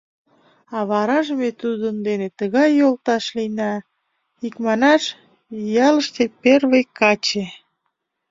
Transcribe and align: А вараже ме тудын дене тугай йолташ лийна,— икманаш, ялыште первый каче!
А 0.77 0.79
вараже 0.89 1.33
ме 1.39 1.49
тудын 1.61 1.95
дене 2.07 2.27
тугай 2.37 2.69
йолташ 2.79 3.25
лийна,— 3.35 3.73
икманаш, 4.47 5.03
ялыште 5.89 6.23
первый 6.41 6.83
каче! 6.99 7.45